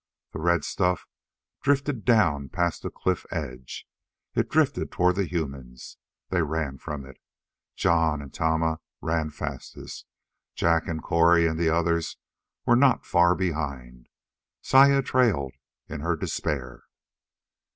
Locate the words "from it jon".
6.79-8.19